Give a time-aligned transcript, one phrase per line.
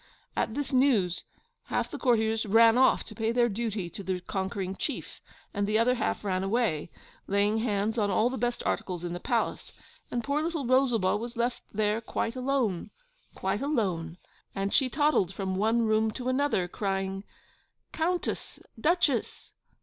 [0.35, 1.25] At this news,
[1.65, 5.21] half the courtiers ran off to pay their duty to the conquering chief,
[5.53, 6.89] and the other half ran away,
[7.27, 9.71] laying hands on all the best articles in the palace;
[10.09, 12.89] and poor little Rosalba was left there quite alone
[13.35, 14.17] quite alone;
[14.55, 17.23] and she toddled from one room to another, crying,
[17.93, 18.59] 'Countess!
[18.79, 19.51] Duchess!